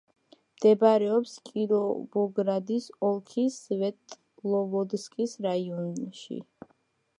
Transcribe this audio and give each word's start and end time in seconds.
მდებარეობს 0.53 1.33
კიროვოგრადის 1.49 2.89
ოლქის 3.11 3.59
სვეტლოვოდსკის 3.67 5.39
რაიონში. 5.49 6.43